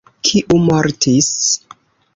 [0.29, 1.31] Kiu mortis?